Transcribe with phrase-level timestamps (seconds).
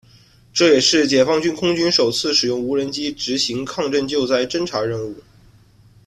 [0.51, 5.21] 这也是解放军空军首次使用无人机执行抗震救灾侦察任务。